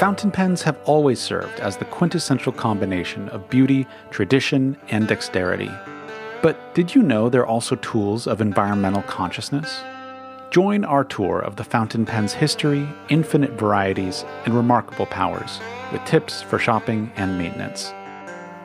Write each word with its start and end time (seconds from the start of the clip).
Fountain 0.00 0.30
pens 0.30 0.62
have 0.62 0.78
always 0.86 1.20
served 1.20 1.60
as 1.60 1.76
the 1.76 1.84
quintessential 1.84 2.52
combination 2.52 3.28
of 3.28 3.50
beauty, 3.50 3.86
tradition, 4.10 4.74
and 4.88 5.06
dexterity. 5.06 5.70
But 6.40 6.74
did 6.74 6.94
you 6.94 7.02
know 7.02 7.28
they're 7.28 7.46
also 7.46 7.76
tools 7.76 8.26
of 8.26 8.40
environmental 8.40 9.02
consciousness? 9.02 9.82
Join 10.50 10.86
our 10.86 11.04
tour 11.04 11.40
of 11.40 11.56
the 11.56 11.64
fountain 11.64 12.06
pen's 12.06 12.32
history, 12.32 12.88
infinite 13.10 13.50
varieties, 13.60 14.24
and 14.46 14.54
remarkable 14.54 15.04
powers, 15.04 15.60
with 15.92 16.02
tips 16.06 16.40
for 16.40 16.58
shopping 16.58 17.12
and 17.16 17.36
maintenance. 17.36 17.92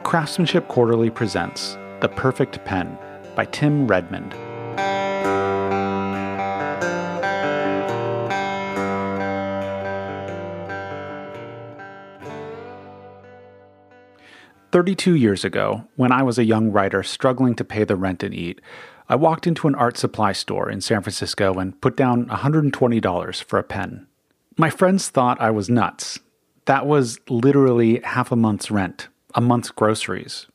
Craftsmanship 0.03 0.69
Quarterly 0.69 1.09
presents 1.09 1.73
The 1.99 2.07
Perfect 2.15 2.63
Pen 2.63 2.97
by 3.35 3.43
Tim 3.43 3.87
Redmond. 3.87 4.33
32 14.75 15.15
years 15.15 15.45
ago, 15.45 15.87
when 15.95 16.11
I 16.11 16.21
was 16.21 16.37
a 16.37 16.43
young 16.43 16.69
writer 16.69 17.01
struggling 17.01 17.55
to 17.55 17.63
pay 17.63 17.85
the 17.85 17.95
rent 17.95 18.23
and 18.23 18.33
eat, 18.33 18.59
I 19.07 19.15
walked 19.15 19.47
into 19.47 19.69
an 19.69 19.75
art 19.75 19.95
supply 19.95 20.33
store 20.33 20.69
in 20.69 20.81
San 20.81 21.01
Francisco 21.01 21.53
and 21.53 21.79
put 21.79 21.95
down 21.95 22.25
$120 22.25 23.43
for 23.45 23.57
a 23.57 23.63
pen. 23.63 24.05
My 24.57 24.69
friends 24.69 25.07
thought 25.07 25.39
I 25.39 25.49
was 25.49 25.69
nuts. 25.69 26.19
That 26.65 26.85
was 26.85 27.21
literally 27.29 28.01
half 28.01 28.33
a 28.33 28.35
month's 28.35 28.69
rent, 28.69 29.07
a 29.33 29.39
month's 29.39 29.71
groceries. 29.71 30.47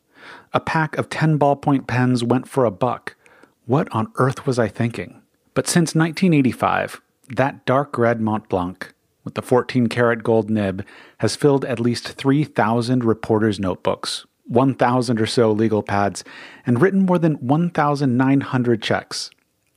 A 0.53 0.61
pack 0.61 0.99
of 0.99 1.09
10 1.09 1.39
ballpoint 1.39 1.87
pens 1.87 2.23
went 2.23 2.47
for 2.47 2.67
a 2.67 2.71
buck. 2.71 3.17
What 3.65 3.89
on 3.91 4.13
earth 4.17 4.47
was 4.47 4.59
I 4.59 4.69
thinking? 4.69 5.23
But 5.55 5.67
since 5.67 5.95
1985, 5.95 7.01
that 7.37 7.65
dark 7.65 7.97
red 7.97 8.21
Mont 8.21 8.51
Blanc 8.51 8.93
with 9.25 9.35
the 9.35 9.43
14 9.43 9.89
karat 9.89 10.23
gold 10.23 10.51
nib 10.51 10.85
has 11.19 11.37
filled 11.37 11.65
at 11.65 11.81
least 11.81 12.09
3,000 12.09 13.05
reporters' 13.05 13.61
notebooks, 13.61 14.27
1,000 14.47 15.21
or 15.21 15.27
so 15.27 15.53
legal 15.53 15.83
pads, 15.83 16.25
and 16.67 16.81
written 16.81 17.07
more 17.07 17.19
than 17.19 17.35
1,900 17.35 18.83
checks. 18.83 19.31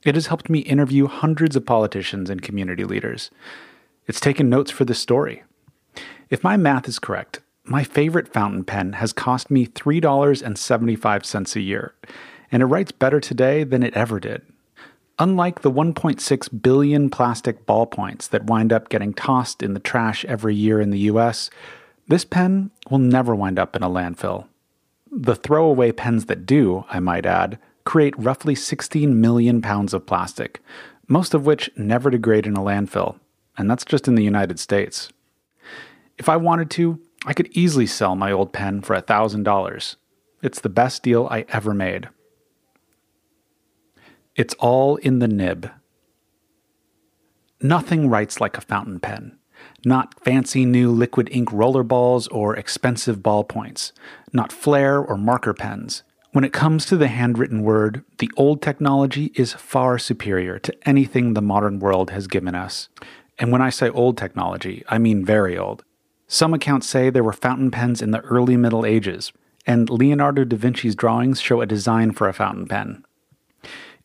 It 0.04 0.16
has 0.16 0.28
helped 0.28 0.50
me 0.50 0.60
interview 0.60 1.08
hundreds 1.08 1.56
of 1.56 1.66
politicians 1.66 2.30
and 2.30 2.42
community 2.42 2.84
leaders. 2.84 3.32
It's 4.08 4.20
taken 4.20 4.50
notes 4.50 4.72
for 4.72 4.86
this 4.86 5.00
story. 5.00 5.44
If 6.30 6.44
my 6.44 6.58
math 6.58 6.88
is 6.88 7.00
correct, 7.00 7.40
my 7.66 7.84
favorite 7.84 8.34
fountain 8.34 8.66
pen 8.66 8.94
has 8.94 9.14
cost 9.14 9.50
me 9.50 9.66
$3.75 9.66 11.56
a 11.56 11.62
year, 11.62 11.94
and 12.52 12.62
it 12.62 12.66
writes 12.66 12.92
better 12.92 13.20
today 13.20 13.64
than 13.64 13.84
it 13.84 13.94
ever 13.94 14.20
did. 14.20 14.42
Unlike 15.20 15.62
the 15.62 15.72
1.6 15.72 16.62
billion 16.62 17.10
plastic 17.10 17.68
ballpoints 17.68 18.30
that 18.30 18.46
wind 18.46 18.74
up 18.74 18.90
getting 18.90 19.14
tossed 19.14 19.62
in 19.62 19.76
the 19.76 19.80
trash 19.80 20.26
every 20.26 20.56
year 20.56 20.82
in 20.82 20.90
the 20.90 21.00
US, 21.00 21.52
this 22.08 22.26
pen 22.26 22.72
will 22.90 22.98
never 22.98 23.36
wind 23.36 23.60
up 23.60 23.76
in 23.76 23.84
a 23.84 23.90
landfill. 23.90 24.48
The 25.12 25.36
throwaway 25.36 25.92
pens 25.92 26.26
that 26.26 26.48
do, 26.48 26.86
I 26.90 27.00
might 27.00 27.28
add, 27.28 27.60
create 27.86 28.18
roughly 28.18 28.56
16 28.56 29.22
million 29.22 29.62
pounds 29.62 29.94
of 29.94 30.08
plastic, 30.08 30.62
most 31.08 31.36
of 31.36 31.46
which 31.46 31.70
never 31.78 32.10
degrade 32.10 32.48
in 32.48 32.58
a 32.58 32.62
landfill, 32.62 33.20
and 33.56 33.70
that's 33.70 33.86
just 33.86 34.08
in 34.08 34.16
the 34.16 34.24
United 34.24 34.60
States. 34.60 35.10
If 36.18 36.28
I 36.28 36.38
wanted 36.38 36.72
to, 36.72 37.00
I 37.26 37.34
could 37.34 37.50
easily 37.52 37.86
sell 37.86 38.16
my 38.16 38.32
old 38.32 38.52
pen 38.52 38.82
for 38.82 39.00
$1,000. 39.00 39.96
It's 40.42 40.60
the 40.60 40.70
best 40.70 41.04
deal 41.04 41.28
I 41.30 41.46
ever 41.50 41.74
made. 41.76 42.10
It's 44.36 44.56
all 44.56 44.96
in 44.98 45.20
the 45.20 45.28
nib. 45.28 45.70
Nothing 47.62 48.10
writes 48.10 48.42
like 48.42 48.58
a 48.58 48.62
fountain 48.62 49.00
pen. 49.00 49.38
Not 49.86 50.20
fancy 50.24 50.66
new 50.66 50.92
liquid 50.92 51.30
ink 51.32 51.50
rollerballs 51.50 52.28
or 52.32 52.56
expensive 52.56 53.18
ballpoints. 53.18 53.92
Not 54.32 54.52
flair 54.52 55.00
or 55.00 55.18
marker 55.18 55.54
pens. 55.54 56.02
When 56.32 56.44
it 56.44 56.52
comes 56.52 56.88
to 56.88 56.98
the 56.98 57.10
handwritten 57.10 57.62
word, 57.62 58.04
the 58.18 58.32
old 58.36 58.60
technology 58.64 59.32
is 59.36 59.54
far 59.54 60.00
superior 60.00 60.58
to 60.58 60.76
anything 60.88 61.34
the 61.34 61.42
modern 61.42 61.78
world 61.78 62.10
has 62.10 62.26
given 62.26 62.56
us. 62.56 62.90
And 63.38 63.52
when 63.52 63.62
I 63.62 63.70
say 63.70 63.90
old 63.90 64.18
technology, 64.18 64.84
I 64.90 64.98
mean 64.98 65.24
very 65.24 65.56
old. 65.56 65.84
Some 66.28 66.56
accounts 66.56 66.88
say 66.88 67.12
there 67.12 67.24
were 67.24 67.34
fountain 67.34 67.70
pens 67.70 68.02
in 68.02 68.10
the 68.10 68.22
early 68.22 68.58
Middle 68.58 68.84
Ages, 68.84 69.32
and 69.68 69.92
Leonardo 69.92 70.44
da 70.44 70.58
Vinci's 70.58 70.96
drawings 70.96 71.40
show 71.40 71.62
a 71.62 71.68
design 71.68 72.14
for 72.14 72.28
a 72.28 72.34
fountain 72.34 72.68
pen. 72.68 73.06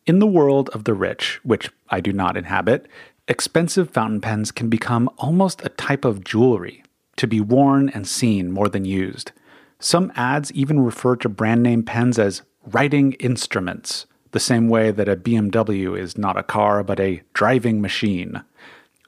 In 0.08 0.20
the 0.20 0.26
world 0.26 0.70
of 0.70 0.84
the 0.84 0.94
rich, 0.94 1.38
which 1.42 1.68
I 1.90 2.00
do 2.00 2.14
not 2.14 2.34
inhabit, 2.34 2.88
expensive 3.28 3.90
fountain 3.90 4.22
pens 4.22 4.50
can 4.50 4.70
become 4.70 5.10
almost 5.18 5.62
a 5.66 5.68
type 5.68 6.06
of 6.06 6.24
jewelry, 6.24 6.82
to 7.16 7.26
be 7.26 7.42
worn 7.42 7.90
and 7.90 8.08
seen 8.08 8.50
more 8.50 8.70
than 8.70 8.86
used. 8.86 9.32
Some 9.80 10.10
ads 10.16 10.50
even 10.52 10.80
refer 10.80 11.14
to 11.16 11.28
brand 11.28 11.62
name 11.62 11.82
pens 11.82 12.18
as 12.18 12.40
writing 12.64 13.12
instruments, 13.20 14.06
the 14.30 14.40
same 14.40 14.70
way 14.70 14.90
that 14.92 15.10
a 15.10 15.14
BMW 15.14 16.00
is 16.00 16.16
not 16.16 16.38
a 16.38 16.42
car 16.42 16.82
but 16.82 16.98
a 16.98 17.20
driving 17.34 17.82
machine. 17.82 18.42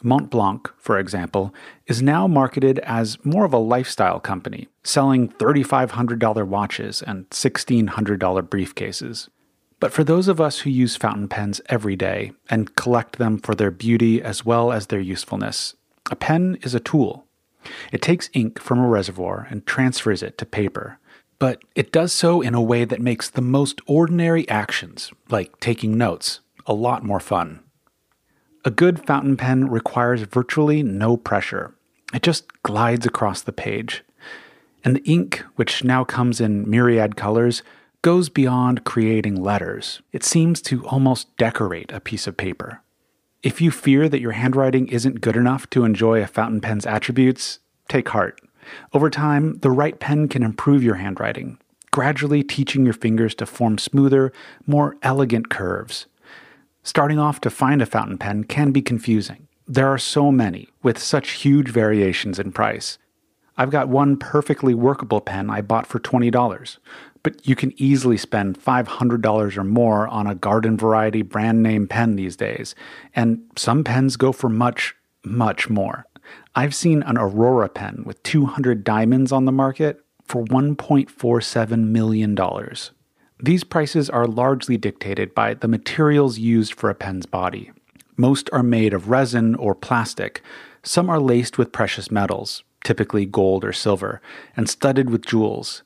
Mont 0.03 0.29
Blanc, 0.29 0.71
for 0.77 0.99
example, 0.99 1.55
is 1.87 2.03
now 2.03 2.27
marketed 2.27 2.79
as 2.81 3.17
more 3.25 3.47
of 3.47 3.55
a 3.55 3.59
lifestyle 3.59 4.21
company, 4.21 4.69
selling 4.85 5.31
$3,500 5.31 6.47
watches 6.47 7.01
and 7.01 7.27
$1,600 7.31 7.89
briefcases. 8.51 9.31
But 9.81 9.93
for 9.93 10.05
those 10.05 10.29
of 10.29 10.41
us 10.41 10.61
who 10.61 10.71
use 10.71 10.97
fountain 10.97 11.27
pens 11.27 11.61
every 11.71 11.97
day 11.97 12.33
and 12.51 12.77
collect 12.77 13.17
them 13.17 13.39
for 13.39 13.55
their 13.55 13.71
beauty 13.71 14.23
as 14.23 14.45
well 14.45 14.71
as 14.71 14.87
their 14.87 15.01
usefulness, 15.01 15.75
a 16.11 16.17
pen 16.17 16.59
is 16.63 16.75
a 16.75 16.81
tool. 16.81 17.25
It 17.91 18.03
takes 18.03 18.31
ink 18.35 18.61
from 18.61 18.79
a 18.79 18.89
reservoir 18.89 19.47
and 19.51 19.67
transfers 19.67 20.23
it 20.23 20.37
to 20.39 20.47
paper, 20.47 20.99
but 21.39 21.63
it 21.75 21.93
does 21.93 22.13
so 22.13 22.43
in 22.43 22.55
a 22.55 22.63
way 22.63 22.85
that 22.85 23.01
makes 23.01 23.31
the 23.31 23.41
most 23.41 23.81
ordinary 23.87 24.47
actions, 24.49 25.11
like 25.31 25.59
taking 25.61 25.97
notes, 25.97 26.41
a 26.67 26.75
lot 26.75 27.03
more 27.03 27.21
fun. 27.21 27.61
A 28.65 28.71
good 28.71 29.07
fountain 29.07 29.39
pen 29.39 29.71
requires 29.71 30.23
virtually 30.23 30.83
no 30.83 31.17
pressure. 31.17 31.75
It 32.13 32.23
just 32.23 32.63
glides 32.63 33.07
across 33.07 33.41
the 33.41 33.53
page. 33.53 34.05
And 34.85 34.97
the 34.97 35.05
ink, 35.05 35.43
which 35.57 35.85
now 35.85 36.05
comes 36.05 36.41
in 36.41 36.69
myriad 36.69 37.17
colors, 37.17 37.63
goes 38.03 38.31
beyond 38.31 38.85
creating 38.85 39.37
letters. 39.37 40.01
It 40.13 40.25
seems 40.25 40.63
to 40.63 40.87
almost 40.87 41.37
decorate 41.37 41.93
a 41.93 42.01
piece 42.01 42.27
of 42.27 42.37
paper. 42.37 42.83
If 43.43 43.61
you 43.61 43.71
fear 43.71 44.09
that 44.09 44.21
your 44.21 44.33
handwriting 44.33 44.89
isn't 44.89 45.21
good 45.21 45.37
enough 45.37 45.69
to 45.71 45.85
enjoy 45.85 46.23
a 46.23 46.27
fountain 46.27 46.61
pen's 46.61 46.87
attributes, 46.87 47.59
take 47.89 48.09
heart. 48.09 48.41
Over 48.93 49.11
time, 49.11 49.59
the 49.59 49.71
right 49.71 49.99
pen 49.99 50.29
can 50.29 50.43
improve 50.43 50.83
your 50.83 50.97
handwriting, 50.97 51.59
gradually 51.91 52.43
teaching 52.43 52.85
your 52.85 52.95
fingers 52.95 53.35
to 53.37 53.47
form 53.47 53.79
smoother, 53.79 54.33
more 54.67 54.97
elegant 55.03 55.51
curves. 55.51 56.07
Starting 56.83 57.19
off 57.19 57.41
to 57.43 57.51
find 57.51 57.83
a 57.83 57.87
fountain 57.87 58.17
pen 58.17 58.45
can 58.45 58.71
be 58.71 58.81
confusing. 58.81 59.47
There 59.67 59.89
are 59.89 59.99
so 59.99 60.33
many, 60.33 60.69
with 60.83 60.99
such 60.99 61.31
huge 61.33 61.69
variations 61.69 62.39
in 62.39 62.53
price. 62.53 62.99
I've 63.61 63.69
got 63.69 63.91
one 63.91 64.17
perfectly 64.17 64.73
workable 64.73 65.21
pen 65.21 65.51
I 65.51 65.61
bought 65.61 65.87
for 65.87 66.01
$20, 66.01 66.79
but 67.23 67.47
you 67.47 67.55
can 67.55 67.75
easily 67.77 68.17
spend 68.17 68.59
$500 68.59 69.57
or 69.59 69.65
more 69.65 70.09
on 70.09 70.27
a 70.27 70.35
garden 70.35 70.79
variety 70.79 71.21
brand 71.21 71.63
name 71.63 71.87
pen 71.87 72.17
these 72.17 72.37
days, 72.37 72.75
and 73.15 73.43
some 73.57 73.85
pens 73.85 74.17
go 74.17 74.33
for 74.33 74.49
much, 74.49 74.95
much 75.27 75.69
more. 75.69 76.07
I've 76.55 76.75
seen 76.75 77.03
an 77.03 77.19
Aurora 77.19 77.69
pen 77.69 78.03
with 78.07 78.23
200 78.23 78.83
diamonds 78.83 79.31
on 79.31 79.45
the 79.45 79.53
market 79.53 80.03
for 80.25 80.43
$1.47 80.45 81.89
million. 81.89 82.39
These 83.43 83.65
prices 83.65 84.09
are 84.09 84.27
largely 84.27 84.79
dictated 84.79 85.35
by 85.35 85.53
the 85.53 85.69
materials 85.69 86.39
used 86.39 86.73
for 86.73 86.89
a 86.89 86.95
pen's 86.95 87.27
body. 87.27 87.73
Most 88.17 88.49
are 88.55 88.63
made 88.63 88.95
of 88.95 89.11
resin 89.11 89.55
or 89.55 89.75
plastic, 89.75 90.41
some 90.83 91.11
are 91.11 91.21
laced 91.21 91.59
with 91.59 91.73
precious 91.73 92.11
metals, 92.11 92.63
typically 92.85 93.27
gold 93.27 93.65
or 93.65 93.73
silver, 93.73 94.21
and 94.57 94.69
studded 94.69 95.11
with 95.11 95.27
jewels. 95.27 95.83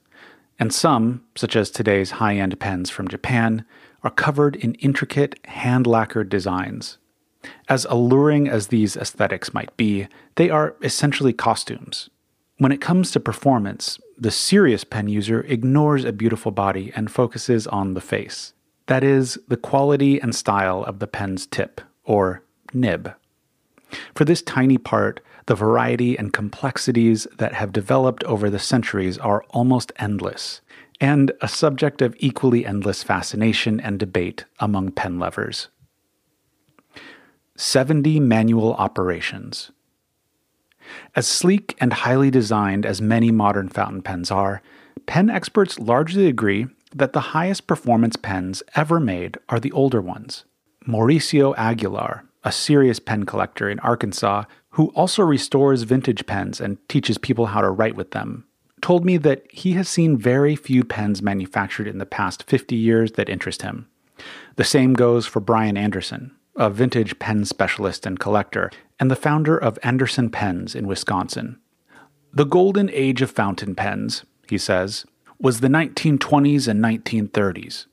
And 0.58 0.72
some, 0.72 1.24
such 1.34 1.56
as 1.56 1.70
today's 1.70 2.12
high 2.12 2.36
end 2.36 2.58
pens 2.60 2.90
from 2.90 3.08
Japan, 3.08 3.64
are 4.02 4.10
covered 4.10 4.56
in 4.56 4.74
intricate 4.74 5.38
hand 5.46 5.86
lacquered 5.86 6.28
designs. 6.28 6.98
As 7.68 7.84
alluring 7.86 8.48
as 8.48 8.68
these 8.68 8.96
aesthetics 8.96 9.52
might 9.52 9.76
be, 9.76 10.08
they 10.36 10.50
are 10.50 10.76
essentially 10.82 11.32
costumes. 11.32 12.08
When 12.58 12.72
it 12.72 12.80
comes 12.80 13.10
to 13.10 13.20
performance, 13.20 13.98
the 14.16 14.30
serious 14.30 14.84
pen 14.84 15.08
user 15.08 15.42
ignores 15.42 16.04
a 16.04 16.12
beautiful 16.12 16.52
body 16.52 16.92
and 16.94 17.10
focuses 17.10 17.66
on 17.66 17.94
the 17.94 18.00
face. 18.00 18.52
That 18.86 19.02
is, 19.02 19.38
the 19.48 19.56
quality 19.56 20.20
and 20.20 20.34
style 20.34 20.84
of 20.84 20.98
the 20.98 21.06
pen's 21.06 21.46
tip, 21.46 21.80
or 22.04 22.42
nib. 22.72 23.14
For 24.14 24.24
this 24.24 24.42
tiny 24.42 24.78
part, 24.78 25.20
the 25.46 25.54
variety 25.54 26.18
and 26.18 26.32
complexities 26.32 27.26
that 27.36 27.54
have 27.54 27.72
developed 27.72 28.24
over 28.24 28.48
the 28.48 28.58
centuries 28.58 29.18
are 29.18 29.44
almost 29.50 29.92
endless, 29.98 30.60
and 31.00 31.32
a 31.40 31.48
subject 31.48 32.00
of 32.00 32.16
equally 32.18 32.64
endless 32.64 33.02
fascination 33.02 33.80
and 33.80 33.98
debate 33.98 34.44
among 34.58 34.92
pen 34.92 35.18
lovers. 35.18 35.68
70 37.56 38.20
manual 38.20 38.74
operations. 38.74 39.70
As 41.14 41.26
sleek 41.26 41.76
and 41.80 41.92
highly 41.92 42.30
designed 42.30 42.84
as 42.84 43.00
many 43.00 43.30
modern 43.30 43.68
fountain 43.68 44.02
pens 44.02 44.30
are, 44.30 44.62
pen 45.06 45.30
experts 45.30 45.78
largely 45.78 46.26
agree 46.26 46.66
that 46.94 47.12
the 47.12 47.20
highest 47.20 47.66
performance 47.66 48.16
pens 48.16 48.62
ever 48.74 49.00
made 49.00 49.38
are 49.48 49.60
the 49.60 49.72
older 49.72 50.00
ones. 50.00 50.44
Mauricio 50.86 51.54
Aguilar, 51.56 52.24
a 52.44 52.52
serious 52.52 52.98
pen 52.98 53.24
collector 53.24 53.70
in 53.70 53.78
Arkansas 53.80 54.44
who 54.74 54.88
also 54.88 55.22
restores 55.22 55.84
vintage 55.84 56.26
pens 56.26 56.60
and 56.60 56.76
teaches 56.88 57.16
people 57.16 57.46
how 57.46 57.60
to 57.60 57.70
write 57.70 57.94
with 57.94 58.10
them, 58.10 58.44
told 58.82 59.04
me 59.04 59.16
that 59.16 59.46
he 59.52 59.74
has 59.74 59.88
seen 59.88 60.18
very 60.18 60.56
few 60.56 60.82
pens 60.82 61.22
manufactured 61.22 61.86
in 61.86 61.98
the 61.98 62.06
past 62.06 62.42
50 62.42 62.74
years 62.74 63.12
that 63.12 63.28
interest 63.28 63.62
him. 63.62 63.88
The 64.56 64.64
same 64.64 64.94
goes 64.94 65.26
for 65.26 65.38
Brian 65.38 65.76
Anderson, 65.76 66.34
a 66.56 66.70
vintage 66.70 67.16
pen 67.20 67.44
specialist 67.44 68.04
and 68.04 68.18
collector, 68.18 68.68
and 68.98 69.12
the 69.12 69.16
founder 69.16 69.56
of 69.56 69.78
Anderson 69.84 70.28
Pens 70.28 70.74
in 70.74 70.88
Wisconsin. 70.88 71.60
The 72.32 72.44
golden 72.44 72.90
age 72.90 73.22
of 73.22 73.30
fountain 73.30 73.76
pens, 73.76 74.24
he 74.48 74.58
says, 74.58 75.06
was 75.38 75.60
the 75.60 75.68
1920s 75.68 76.66
and 76.66 76.82
1930s. 76.82 77.86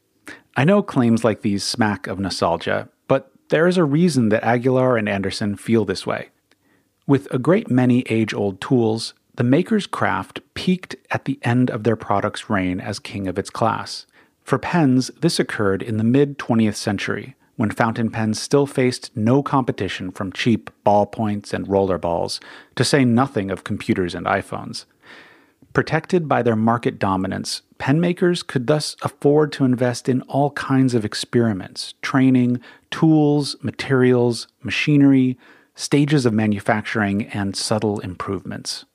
I 0.58 0.64
know 0.64 0.82
claims 0.82 1.24
like 1.24 1.42
these 1.42 1.64
smack 1.64 2.08
of 2.08 2.20
nostalgia, 2.20 2.90
but 3.08 3.32
there 3.50 3.68
is 3.68 3.78
a 3.78 3.84
reason 3.84 4.30
that 4.30 4.44
Aguilar 4.44 4.98
and 4.98 5.08
Anderson 5.08 5.56
feel 5.56 5.86
this 5.86 6.08
way. 6.08 6.31
With 7.08 7.28
a 7.34 7.40
great 7.40 7.70
many 7.70 8.02
age 8.10 8.34
old 8.34 8.62
tools, 8.62 9.14
the 9.36 9.44
maker's 9.44 9.88
craft 9.88 10.40
peaked 10.54 10.96
at 11.10 11.26
the 11.26 11.40
end 11.42 11.72
of 11.72 11.84
their 11.84 11.96
product's 11.96 12.50
reign 12.50 12.80
as 12.80 13.00
king 13.00 13.28
of 13.28 13.40
its 13.40 13.50
class. 13.50 14.06
For 14.44 14.60
pens, 14.60 15.10
this 15.20 15.40
occurred 15.40 15.82
in 15.82 15.98
the 15.98 16.04
mid 16.04 16.38
20th 16.38 16.76
century, 16.76 17.36
when 17.56 17.72
fountain 17.72 18.10
pens 18.10 18.40
still 18.40 18.66
faced 18.66 19.16
no 19.16 19.42
competition 19.42 20.12
from 20.12 20.32
cheap 20.32 20.70
ballpoints 20.86 21.54
and 21.54 21.68
rollerballs, 21.68 22.40
to 22.76 22.84
say 22.84 23.06
nothing 23.06 23.50
of 23.50 23.64
computers 23.64 24.14
and 24.14 24.26
iPhones. 24.26 24.86
Protected 25.74 26.28
by 26.28 26.44
their 26.44 26.56
market 26.56 27.00
dominance, 27.00 27.62
pen 27.78 28.02
makers 28.02 28.44
could 28.44 28.68
thus 28.68 28.96
afford 29.02 29.52
to 29.54 29.64
invest 29.64 30.10
in 30.10 30.22
all 30.24 30.52
kinds 30.52 30.94
of 30.94 31.06
experiments, 31.06 31.94
training, 32.02 32.60
tools, 32.90 33.56
materials, 33.62 34.48
machinery, 34.64 35.38
stages 35.82 36.28
of 36.28 36.34
manufacturing, 36.34 37.26
and 37.28 37.56
subtle 37.56 38.00
improvements. 38.02 38.86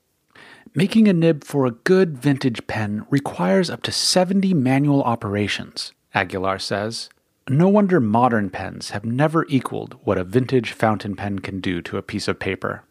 Making 0.72 1.08
a 1.08 1.12
nib 1.12 1.42
for 1.42 1.66
a 1.66 1.72
good 1.72 2.16
vintage 2.16 2.64
pen 2.68 3.04
requires 3.10 3.68
up 3.68 3.82
to 3.82 3.92
70 3.92 4.54
manual 4.54 5.02
operations, 5.02 5.92
Aguilar 6.14 6.60
says. 6.60 7.10
No 7.48 7.68
wonder 7.68 8.00
modern 8.00 8.50
pens 8.50 8.90
have 8.90 9.04
never 9.04 9.46
equaled 9.48 9.96
what 10.04 10.16
a 10.16 10.24
vintage 10.24 10.72
fountain 10.72 11.16
pen 11.16 11.40
can 11.40 11.60
do 11.60 11.82
to 11.82 11.96
a 11.96 12.02
piece 12.02 12.28
of 12.28 12.38
paper. 12.38 12.84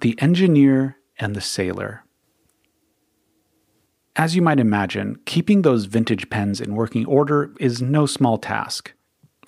The 0.00 0.18
Engineer 0.20 0.96
and 1.18 1.36
the 1.36 1.40
Sailor. 1.40 2.04
As 4.16 4.34
you 4.34 4.42
might 4.42 4.60
imagine, 4.60 5.18
keeping 5.26 5.62
those 5.62 5.84
vintage 5.84 6.30
pens 6.30 6.60
in 6.60 6.74
working 6.74 7.04
order 7.06 7.54
is 7.60 7.82
no 7.82 8.06
small 8.06 8.38
task. 8.38 8.94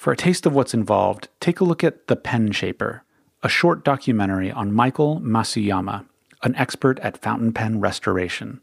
For 0.05 0.13
a 0.13 0.17
taste 0.19 0.45
of 0.45 0.55
what's 0.55 0.75
involved, 0.75 1.29
take 1.41 1.61
a 1.61 1.65
look 1.65 1.83
at 1.83 2.09
The 2.09 2.17
Pen 2.17 2.53
Shaper, 2.53 3.05
a 3.43 3.49
short 3.49 3.87
documentary 3.87 4.53
on 4.53 4.71
Michael 4.71 5.19
Masuyama, 5.23 6.05
an 6.43 6.55
expert 6.57 6.99
at 6.99 7.23
fountain 7.23 7.55
pen 7.55 7.81
restoration. 7.81 8.61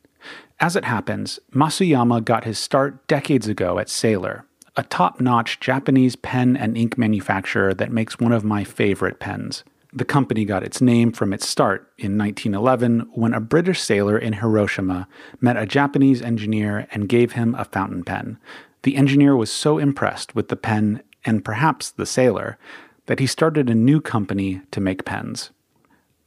As 0.59 0.75
it 0.75 0.85
happens, 0.85 1.39
Masuyama 1.51 2.23
got 2.23 2.43
his 2.43 2.59
start 2.59 3.07
decades 3.07 3.47
ago 3.47 3.79
at 3.79 3.89
Sailor, 3.89 4.45
a 4.75 4.83
top 4.83 5.19
notch 5.19 5.59
Japanese 5.59 6.15
pen 6.15 6.55
and 6.55 6.77
ink 6.77 6.95
manufacturer 6.95 7.73
that 7.73 7.91
makes 7.91 8.19
one 8.19 8.33
of 8.33 8.43
my 8.43 8.63
favorite 8.63 9.19
pens. 9.19 9.63
The 9.91 10.05
company 10.05 10.45
got 10.45 10.61
its 10.61 10.79
name 10.79 11.11
from 11.11 11.33
its 11.33 11.47
start 11.47 11.91
in 11.97 12.19
1911 12.19 13.09
when 13.15 13.33
a 13.33 13.39
British 13.39 13.81
sailor 13.81 14.15
in 14.15 14.33
Hiroshima 14.33 15.07
met 15.39 15.57
a 15.57 15.65
Japanese 15.65 16.21
engineer 16.21 16.87
and 16.91 17.09
gave 17.09 17.31
him 17.31 17.55
a 17.55 17.65
fountain 17.65 18.03
pen. 18.03 18.37
The 18.83 18.95
engineer 18.95 19.35
was 19.35 19.51
so 19.51 19.79
impressed 19.79 20.35
with 20.35 20.49
the 20.49 20.55
pen 20.55 21.01
and 21.25 21.45
perhaps 21.45 21.91
the 21.91 22.05
sailor, 22.05 22.57
that 23.05 23.19
he 23.19 23.27
started 23.27 23.69
a 23.69 23.75
new 23.75 23.99
company 23.99 24.61
to 24.71 24.79
make 24.79 25.05
pens. 25.05 25.51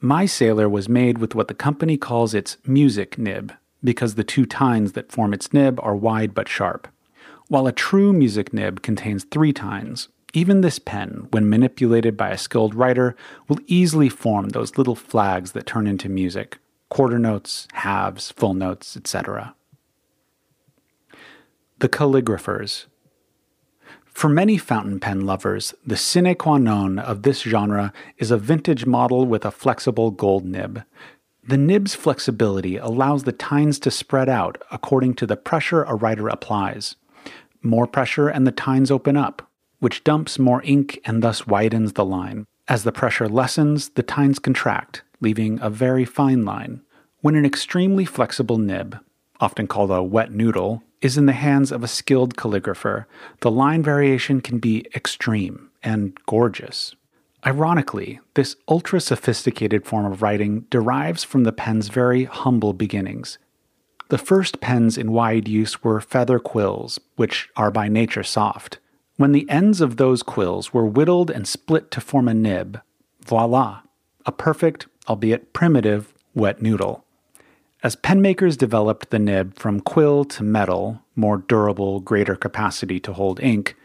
My 0.00 0.26
sailor 0.26 0.69
was 0.69 0.88
made 0.88 1.19
with 1.19 1.35
what 1.35 1.49
the 1.49 1.55
company 1.55 1.96
calls 1.96 2.35
its 2.35 2.58
music 2.67 3.17
nib, 3.17 3.52
because 3.82 4.14
the 4.14 4.25
two 4.25 4.46
tines 4.46 4.93
that 4.93 5.12
form 5.12 5.32
its 5.32 5.52
nib 5.52 5.81
are 5.82 5.96
wide 5.96 6.35
but 6.35 6.49
sharp. 6.49 6.88
While 7.49 7.67
a 7.67 7.73
true 7.73 8.12
music 8.12 8.52
nib 8.52 8.82
contains 8.82 9.25
three 9.25 9.52
tines, 9.52 10.08
even 10.32 10.61
this 10.61 10.79
pen, 10.79 11.29
when 11.31 11.49
manipulated 11.49 12.17
by 12.17 12.31
a 12.31 12.38
skilled 12.38 12.75
writer, 12.75 13.14
will 13.49 13.61
easily 13.67 14.08
form 14.08 14.49
those 14.50 14.76
little 14.76 14.97
flags 14.97 15.52
that 15.52 15.67
turn 15.67 15.87
into 15.87 16.08
music 16.08 16.58
quarter 16.90 17.19
notes, 17.19 17.67
halves, 17.73 18.31
full 18.31 18.55
notes, 18.55 18.97
etc. 18.97 19.55
The 21.81 21.88
Calligraphers 21.88 22.87
for 24.14 24.28
many 24.28 24.56
fountain 24.56 25.00
pen 25.00 25.26
lovers, 25.26 25.75
the 25.84 25.96
sine 25.96 26.34
qua 26.37 26.56
non 26.56 27.00
of 27.00 27.22
this 27.22 27.43
genre 27.43 27.93
is 28.16 28.31
a 28.31 28.38
vintage 28.38 28.87
model 28.87 29.26
with 29.26 29.44
a 29.44 29.50
flexible 29.50 30.12
gold 30.12 30.44
nib. 30.44 30.84
The 31.46 31.58
nib's 31.58 31.94
flexibility 31.94 32.76
allows 32.76 33.25
the 33.25 33.32
tines 33.32 33.78
to 33.81 33.90
spread 33.90 34.28
out 34.28 34.62
according 34.70 35.14
to 35.14 35.26
the 35.26 35.37
pressure 35.37 35.82
a 35.82 35.94
writer 35.94 36.28
applies. 36.28 36.94
More 37.61 37.87
pressure 37.88 38.28
and 38.28 38.46
the 38.46 38.52
tines 38.52 38.90
open 38.90 39.16
up, 39.16 39.50
which 39.81 40.05
dumps 40.05 40.38
more 40.38 40.62
ink 40.62 41.00
and 41.05 41.22
thus 41.22 41.46
widens 41.46 41.94
the 41.94 42.05
line. 42.05 42.46
As 42.69 42.84
the 42.84 42.93
pressure 42.93 43.28
lessens, 43.28 43.90
the 43.90 44.02
tines 44.02 44.38
contract, 44.38 45.02
leaving 45.20 45.58
a 45.61 45.69
very 45.69 46.05
fine 46.05 46.44
line. 46.44 46.82
When 47.20 47.34
an 47.34 47.44
extremely 47.44 48.05
flexible 48.05 48.58
nib, 48.58 48.99
often 49.41 49.67
called 49.67 49.91
a 49.91 50.03
wet 50.03 50.33
noodle, 50.33 50.83
is 51.01 51.19
in 51.19 51.27
the 51.27 51.33
hands 51.33 51.71
of 51.71 51.83
a 51.83 51.89
skilled 51.89 52.37
calligrapher, 52.37 53.05
the 53.41 53.51
line 53.51 53.83
variation 53.83 54.41
can 54.41 54.59
be 54.59 54.87
extreme 54.95 55.71
and 55.83 56.19
gorgeous. 56.27 56.95
Ironically, 57.47 58.21
this 58.35 58.57
ultra 58.69 59.01
sophisticated 59.01 59.85
form 59.85 60.11
of 60.11 60.23
writing 60.23 60.61
derives 60.71 61.25
from 61.25 61.45
the 61.45 61.53
pen's 61.53 61.89
very 61.89 62.25
humble 62.25 62.73
beginnings. 62.73 63.39
The 64.09 64.19
first 64.19 64.61
pens 64.61 64.97
in 64.97 65.13
wide 65.13 65.47
use 65.47 65.85
were 65.85 66.01
feather 66.01 66.39
quills, 66.39 66.99
which 67.17 67.51
are 67.57 67.71
by 67.71 67.89
nature 67.89 68.23
soft. 68.23 68.79
When 69.17 69.33
the 69.33 69.49
ends 69.51 69.81
of 69.81 69.97
those 69.97 70.23
quills 70.23 70.73
were 70.73 70.87
whittled 70.87 71.31
and 71.31 71.47
split 71.47 71.91
to 71.93 72.01
form 72.01 72.29
a 72.29 72.35
nib, 72.35 72.81
voila, 73.25 73.83
a 74.25 74.33
perfect, 74.33 74.87
albeit 75.09 75.53
primitive, 75.53 76.15
wet 76.35 76.63
noodle. 76.63 77.05
As 77.85 77.97
penmakers 77.97 78.57
developed 78.57 79.11
the 79.11 79.19
nib 79.19 79.59
from 79.59 79.79
quill 79.79 80.25
to 80.25 80.43
metal, 80.43 81.03
more 81.14 81.37
durable, 81.37 82.00
greater 82.00 82.35
capacity 82.35 82.99
to 83.00 83.12
hold 83.12 83.38
ink, 83.41 83.76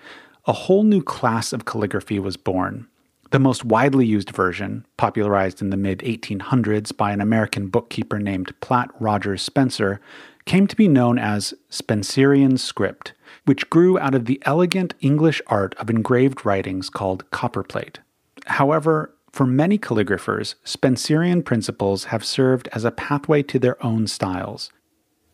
a 0.46 0.53
whole 0.53 0.84
new 0.84 1.03
class 1.03 1.51
of 1.51 1.65
calligraphy 1.65 2.18
was 2.18 2.38
born. 2.38 2.88
The 3.32 3.39
most 3.39 3.65
widely 3.65 4.06
used 4.06 4.29
version, 4.29 4.86
popularized 4.96 5.62
in 5.62 5.70
the 5.70 5.75
mid 5.75 6.00
1800s 6.00 6.96
by 6.96 7.12
an 7.12 7.20
American 7.20 7.68
bookkeeper 7.68 8.20
named 8.20 8.58
Platt 8.62 8.89
Rogers 9.01 9.41
Spencer, 9.41 10.00
came 10.46 10.65
to 10.65 10.77
be 10.77 10.88
known 10.88 11.20
as 11.20 11.53
Spencerian 11.70 12.58
script, 12.58 13.12
which 13.44 13.70
grew 13.70 14.00
out 14.00 14.15
of 14.15 14.24
the 14.25 14.41
elegant 14.46 14.94
English 15.01 15.41
art 15.48 15.75
of 15.75 15.89
engraved 15.89 16.46
writings 16.46 16.89
called 16.89 17.29
copperplate. 17.32 18.00
However, 18.46 19.13
for 19.31 19.45
many 19.45 19.77
calligraphers, 19.77 20.55
Spencerian 20.63 21.43
principles 21.43 22.05
have 22.05 22.25
served 22.25 22.67
as 22.74 22.83
a 22.83 22.91
pathway 22.91 23.43
to 23.43 23.59
their 23.59 23.83
own 23.86 24.07
styles. 24.07 24.71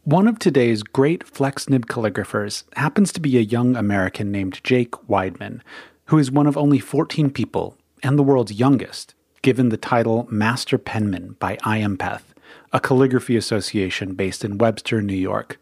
One 0.04 0.28
of 0.28 0.38
today's 0.38 0.84
great 0.84 1.26
FlexNib 1.26 1.86
calligraphers 1.86 2.64
happens 2.76 3.12
to 3.14 3.20
be 3.20 3.38
a 3.38 3.42
young 3.42 3.76
American 3.76 4.32
named 4.32 4.62
Jake 4.64 4.92
Weidman, 5.08 5.62
who 6.06 6.20
is 6.20 6.30
one 6.30 6.46
of 6.46 6.58
only 6.58 6.80
14 6.80 7.32
people 7.32 7.78
and 8.04 8.20
the 8.20 8.24
world's 8.24 8.54
youngest, 8.54 9.16
given 9.42 9.70
the 9.70 9.78
title 9.78 10.28
Master 10.30 10.78
Penman 10.78 11.38
by 11.40 11.56
IAMPETH, 11.58 12.22
a 12.72 12.80
calligraphy 12.80 13.36
association 13.36 14.14
based 14.14 14.46
in 14.46 14.60
Webster, 14.60 15.02
New 15.02 15.16
York. 15.16 15.60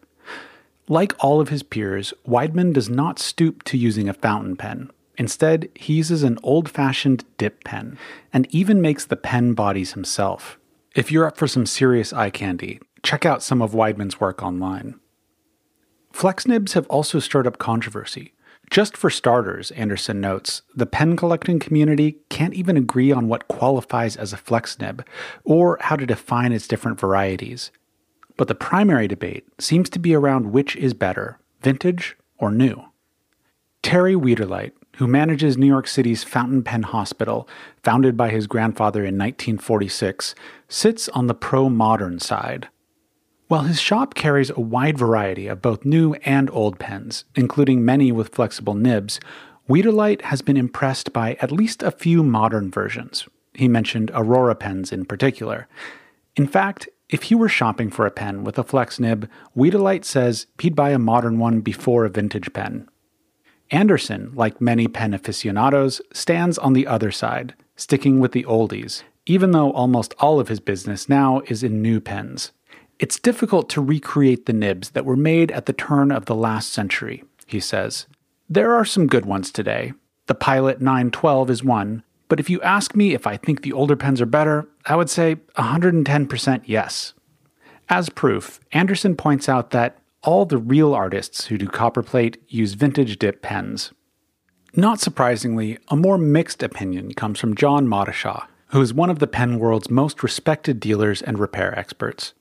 Like 0.89 1.13
all 1.23 1.39
of 1.39 1.47
his 1.47 1.63
peers, 1.63 2.13
Weidman 2.27 2.73
does 2.73 2.89
not 2.89 3.19
stoop 3.19 3.63
to 3.63 3.77
using 3.77 4.09
a 4.09 4.13
fountain 4.13 4.57
pen, 4.57 4.91
Instead, 5.17 5.69
he 5.75 5.93
uses 5.93 6.23
an 6.23 6.39
old 6.43 6.69
fashioned 6.69 7.25
dip 7.37 7.63
pen 7.63 7.97
and 8.31 8.47
even 8.49 8.81
makes 8.81 9.05
the 9.05 9.15
pen 9.15 9.53
bodies 9.53 9.93
himself. 9.93 10.59
If 10.95 11.11
you're 11.11 11.27
up 11.27 11.37
for 11.37 11.47
some 11.47 11.65
serious 11.65 12.13
eye 12.13 12.29
candy, 12.29 12.79
check 13.03 13.25
out 13.25 13.43
some 13.43 13.61
of 13.61 13.71
Weidman's 13.71 14.19
work 14.19 14.41
online. 14.41 14.99
Flexnibs 16.13 16.73
have 16.73 16.87
also 16.87 17.19
stirred 17.19 17.47
up 17.47 17.57
controversy. 17.57 18.33
Just 18.69 18.95
for 18.95 19.09
starters, 19.09 19.71
Anderson 19.71 20.21
notes, 20.21 20.61
the 20.73 20.85
pen 20.85 21.15
collecting 21.15 21.59
community 21.59 22.17
can't 22.29 22.53
even 22.53 22.77
agree 22.77 23.11
on 23.11 23.27
what 23.27 23.47
qualifies 23.47 24.15
as 24.15 24.33
a 24.33 24.37
flexnib 24.37 25.05
or 25.43 25.77
how 25.81 25.95
to 25.95 26.05
define 26.05 26.51
its 26.51 26.67
different 26.67 26.99
varieties. 26.99 27.71
But 28.37 28.47
the 28.47 28.55
primary 28.55 29.07
debate 29.07 29.45
seems 29.59 29.89
to 29.91 29.99
be 29.99 30.15
around 30.15 30.51
which 30.51 30.75
is 30.75 30.93
better, 30.93 31.39
vintage 31.61 32.15
or 32.37 32.51
new. 32.51 32.83
Terry 33.83 34.15
Wiederlight, 34.15 34.71
who 34.97 35.07
manages 35.07 35.57
New 35.57 35.67
York 35.67 35.87
City's 35.87 36.23
Fountain 36.23 36.63
Pen 36.63 36.83
Hospital, 36.83 37.47
founded 37.81 38.15
by 38.15 38.29
his 38.29 38.47
grandfather 38.47 38.99
in 38.99 39.17
1946, 39.17 40.35
sits 40.67 41.09
on 41.09 41.27
the 41.27 41.33
pro 41.33 41.69
modern 41.69 42.19
side. 42.19 42.69
While 43.47 43.63
his 43.63 43.79
shop 43.81 44.15
carries 44.15 44.49
a 44.49 44.59
wide 44.59 44.97
variety 44.97 45.47
of 45.47 45.61
both 45.61 45.85
new 45.85 46.13
and 46.23 46.49
old 46.51 46.79
pens, 46.79 47.25
including 47.35 47.85
many 47.85 48.11
with 48.11 48.33
flexible 48.33 48.73
nibs, 48.73 49.19
Wiederlight 49.69 50.21
has 50.23 50.41
been 50.41 50.57
impressed 50.57 51.13
by 51.13 51.37
at 51.39 51.51
least 51.51 51.83
a 51.83 51.91
few 51.91 52.23
modern 52.23 52.71
versions. 52.71 53.27
He 53.53 53.67
mentioned 53.67 54.11
Aurora 54.13 54.55
pens 54.55 54.91
in 54.91 55.05
particular. 55.05 55.67
In 56.35 56.47
fact, 56.47 56.89
if 57.09 57.23
he 57.23 57.35
were 57.35 57.49
shopping 57.49 57.91
for 57.91 58.05
a 58.05 58.11
pen 58.11 58.43
with 58.43 58.57
a 58.57 58.63
flex 58.63 58.99
nib, 58.99 59.29
Wiederlight 59.55 60.03
says 60.03 60.47
he'd 60.59 60.75
buy 60.75 60.89
a 60.89 60.99
modern 60.99 61.37
one 61.37 61.61
before 61.61 62.05
a 62.05 62.09
vintage 62.09 62.51
pen. 62.53 62.89
Anderson, 63.71 64.31
like 64.35 64.61
many 64.61 64.87
pen 64.87 65.13
aficionados, 65.13 66.01
stands 66.11 66.57
on 66.57 66.73
the 66.73 66.87
other 66.87 67.11
side, 67.11 67.53
sticking 67.75 68.19
with 68.19 68.31
the 68.31 68.43
oldies, 68.43 69.03
even 69.25 69.51
though 69.51 69.71
almost 69.71 70.13
all 70.19 70.39
of 70.39 70.47
his 70.47 70.59
business 70.59 71.09
now 71.09 71.41
is 71.47 71.63
in 71.63 71.81
new 71.81 71.99
pens. 71.99 72.51
It's 72.99 73.19
difficult 73.19 73.69
to 73.69 73.81
recreate 73.81 74.45
the 74.45 74.53
nibs 74.53 74.91
that 74.91 75.05
were 75.05 75.17
made 75.17 75.51
at 75.51 75.65
the 75.65 75.73
turn 75.73 76.11
of 76.11 76.25
the 76.25 76.35
last 76.35 76.71
century, 76.71 77.23
he 77.45 77.59
says. 77.59 78.07
There 78.49 78.73
are 78.73 78.85
some 78.85 79.07
good 79.07 79.25
ones 79.25 79.51
today. 79.51 79.93
The 80.27 80.35
Pilot 80.35 80.79
912 80.79 81.49
is 81.49 81.63
one, 81.63 82.03
but 82.29 82.39
if 82.39 82.49
you 82.49 82.61
ask 82.61 82.95
me 82.95 83.13
if 83.13 83.27
I 83.27 83.37
think 83.37 83.61
the 83.61 83.73
older 83.73 83.95
pens 83.95 84.21
are 84.21 84.25
better, 84.25 84.67
I 84.85 84.95
would 84.95 85.09
say 85.09 85.35
110% 85.57 86.61
yes. 86.65 87.13
As 87.89 88.09
proof, 88.09 88.59
Anderson 88.71 89.15
points 89.15 89.49
out 89.49 89.71
that 89.71 89.97
all 90.23 90.45
the 90.45 90.57
real 90.57 90.93
artists 90.93 91.45
who 91.45 91.57
do 91.57 91.67
copperplate 91.67 92.37
use 92.47 92.73
vintage 92.73 93.19
dip 93.19 93.41
pens. 93.41 93.91
Not 94.75 94.99
surprisingly, 94.99 95.77
a 95.89 95.95
more 95.95 96.17
mixed 96.17 96.63
opinion 96.63 97.13
comes 97.13 97.39
from 97.39 97.55
John 97.55 97.87
Mottishaw, 97.87 98.47
who 98.67 98.81
is 98.81 98.93
one 98.93 99.09
of 99.09 99.19
the 99.19 99.27
pen 99.27 99.59
world's 99.59 99.91
most 99.91 100.23
respected 100.23 100.79
dealers 100.79 101.21
and 101.21 101.37
repair 101.37 101.77
experts. 101.77 102.33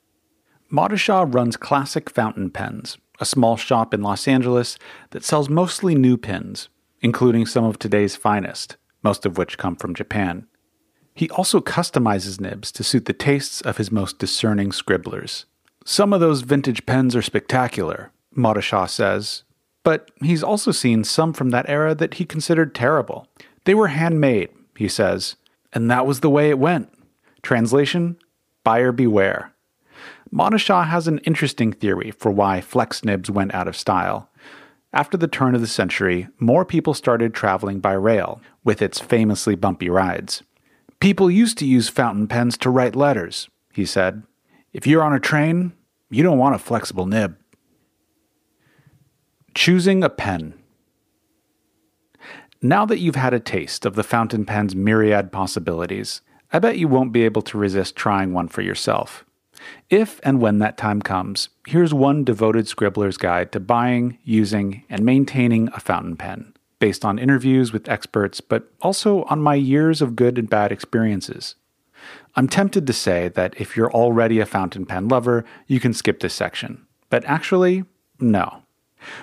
Mottishaw 0.70 1.32
runs 1.34 1.58
Classic 1.58 2.08
Fountain 2.08 2.50
Pens, 2.50 2.96
a 3.20 3.26
small 3.26 3.56
shop 3.56 3.92
in 3.92 4.00
Los 4.00 4.26
Angeles 4.26 4.78
that 5.10 5.24
sells 5.24 5.50
mostly 5.50 5.94
new 5.94 6.16
pens, 6.16 6.70
including 7.02 7.44
some 7.44 7.64
of 7.64 7.78
today's 7.78 8.16
finest, 8.16 8.76
most 9.02 9.26
of 9.26 9.36
which 9.36 9.58
come 9.58 9.76
from 9.76 9.94
Japan. 9.94 10.46
He 11.14 11.28
also 11.30 11.60
customizes 11.60 12.40
nibs 12.40 12.72
to 12.72 12.82
suit 12.82 13.04
the 13.04 13.12
tastes 13.12 13.60
of 13.60 13.76
his 13.76 13.92
most 13.92 14.18
discerning 14.18 14.72
scribblers. 14.72 15.44
Some 15.84 16.12
of 16.12 16.20
those 16.20 16.42
vintage 16.42 16.86
pens 16.86 17.16
are 17.16 17.22
spectacular, 17.22 18.12
Mottishaw 18.36 18.88
says, 18.88 19.42
but 19.84 20.10
he's 20.22 20.42
also 20.42 20.70
seen 20.70 21.04
some 21.04 21.32
from 21.32 21.50
that 21.50 21.68
era 21.68 21.94
that 21.94 22.14
he 22.14 22.24
considered 22.24 22.74
terrible. 22.74 23.26
They 23.64 23.74
were 23.74 23.88
handmade, 23.88 24.50
he 24.76 24.88
says, 24.88 25.36
and 25.72 25.90
that 25.90 26.06
was 26.06 26.20
the 26.20 26.30
way 26.30 26.50
it 26.50 26.58
went. 26.58 26.92
Translation 27.42 28.16
Buyer 28.64 28.92
beware. 28.92 29.52
Mottishaw 30.32 30.86
has 30.86 31.08
an 31.08 31.18
interesting 31.18 31.72
theory 31.72 32.10
for 32.12 32.30
why 32.30 32.60
flex 32.60 33.04
nibs 33.04 33.30
went 33.30 33.54
out 33.54 33.68
of 33.68 33.76
style. 33.76 34.30
After 34.92 35.16
the 35.16 35.28
turn 35.28 35.54
of 35.54 35.60
the 35.60 35.66
century, 35.66 36.28
more 36.38 36.64
people 36.64 36.94
started 36.94 37.34
traveling 37.34 37.80
by 37.80 37.92
rail, 37.92 38.40
with 38.62 38.80
its 38.80 39.00
famously 39.00 39.56
bumpy 39.56 39.90
rides. 39.90 40.42
People 41.00 41.30
used 41.30 41.58
to 41.58 41.66
use 41.66 41.88
fountain 41.88 42.28
pens 42.28 42.56
to 42.58 42.70
write 42.70 42.94
letters, 42.94 43.48
he 43.72 43.84
said. 43.84 44.22
If 44.73 44.87
you're 44.87 45.02
on 45.02 45.12
a 45.12 45.21
train, 45.21 45.73
you 46.11 46.23
don't 46.23 46.38
want 46.38 46.55
a 46.55 46.59
flexible 46.59 47.07
nib. 47.07 47.37
Choosing 49.55 50.02
a 50.02 50.09
pen. 50.09 50.55
Now 52.62 52.87
that 52.87 52.99
you've 52.99 53.17
had 53.17 53.35
a 53.35 53.41
taste 53.41 53.85
of 53.85 53.97
the 53.97 54.02
fountain 54.02 54.47
pen's 54.47 54.75
myriad 54.75 55.31
possibilities, 55.31 56.23
I 56.52 56.59
bet 56.59 56.79
you 56.79 56.88
won't 56.88 57.12
be 57.12 57.25
able 57.25 57.43
to 57.43 57.59
resist 57.59 57.97
trying 57.97 58.33
one 58.33 58.49
for 58.49 58.62
yourself. 58.62 59.25
If 59.91 60.21
and 60.23 60.41
when 60.41 60.59
that 60.61 60.79
time 60.79 61.02
comes, 61.02 61.50
here's 61.67 61.93
one 61.93 62.25
devoted 62.25 62.67
scribbler's 62.67 63.17
guide 63.17 63.52
to 63.52 63.61
buying, 63.61 64.19
using, 64.25 64.85
and 64.88 65.05
maintaining 65.05 65.69
a 65.75 65.81
fountain 65.81 66.17
pen, 66.17 66.55
based 66.79 67.05
on 67.05 67.19
interviews 67.19 67.73
with 67.73 67.88
experts, 67.88 68.41
but 68.41 68.71
also 68.81 69.25
on 69.25 69.41
my 69.41 69.55
years 69.55 70.00
of 70.00 70.17
good 70.17 70.38
and 70.38 70.49
bad 70.49 70.73
experiences. 70.73 71.57
I'm 72.34 72.48
tempted 72.48 72.86
to 72.86 72.92
say 72.92 73.28
that 73.28 73.54
if 73.60 73.76
you're 73.76 73.92
already 73.92 74.40
a 74.40 74.46
fountain 74.46 74.86
pen 74.86 75.08
lover, 75.08 75.44
you 75.66 75.80
can 75.80 75.92
skip 75.92 76.20
this 76.20 76.34
section. 76.34 76.86
But 77.10 77.24
actually, 77.26 77.84
no. 78.18 78.62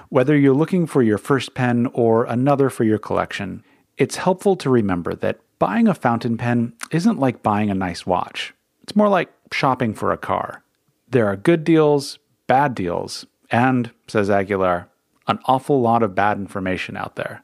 Whether 0.09 0.37
you're 0.37 0.53
looking 0.53 0.85
for 0.85 1.01
your 1.01 1.17
first 1.17 1.53
pen 1.53 1.87
or 1.93 2.25
another 2.25 2.69
for 2.69 2.83
your 2.83 2.99
collection, 2.99 3.63
it's 3.97 4.17
helpful 4.17 4.55
to 4.57 4.69
remember 4.69 5.15
that 5.15 5.39
buying 5.57 5.87
a 5.87 5.93
fountain 5.93 6.37
pen 6.37 6.73
isn't 6.91 7.19
like 7.19 7.41
buying 7.41 7.69
a 7.69 7.75
nice 7.75 8.05
watch. 8.05 8.53
It's 8.83 8.95
more 8.95 9.09
like 9.09 9.31
shopping 9.51 9.93
for 9.93 10.11
a 10.11 10.17
car. 10.17 10.63
There 11.07 11.27
are 11.27 11.35
good 11.35 11.63
deals, 11.63 12.19
bad 12.47 12.75
deals, 12.75 13.25
and, 13.49 13.91
says 14.07 14.29
Aguilar, 14.29 14.87
an 15.27 15.39
awful 15.45 15.81
lot 15.81 16.03
of 16.03 16.15
bad 16.15 16.37
information 16.37 16.95
out 16.95 17.15
there. 17.15 17.43